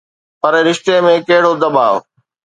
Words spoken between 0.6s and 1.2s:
رشتي ۾